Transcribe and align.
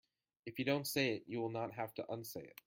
If 0.47 0.57
you 0.57 0.65
don't 0.65 0.87
say 0.87 1.13
it 1.17 1.25
you 1.27 1.39
will 1.41 1.51
not 1.51 1.73
have 1.73 1.93
to 1.93 2.11
unsay 2.11 2.41
it. 2.45 2.59